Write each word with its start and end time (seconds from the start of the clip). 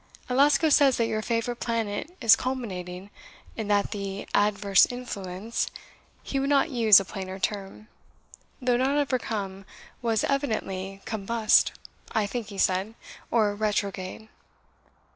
Alasco 0.31 0.69
says 0.71 0.97
that 0.97 1.05
your 1.05 1.21
favourite 1.21 1.59
planet 1.59 2.09
is 2.19 2.35
culminating, 2.35 3.11
and 3.55 3.69
that 3.69 3.91
the 3.91 4.27
adverse 4.33 4.87
influence 4.87 5.69
he 6.23 6.39
would 6.39 6.49
not 6.49 6.71
use 6.71 6.99
a 6.99 7.05
plainer 7.05 7.37
term 7.37 7.87
though 8.59 8.77
not 8.77 8.97
overcome, 8.97 9.63
was 10.01 10.23
evidently 10.23 11.03
combust, 11.05 11.73
I 12.13 12.25
think 12.25 12.47
he 12.47 12.57
said, 12.57 12.95
or 13.29 13.53
retrograde." 13.53 14.27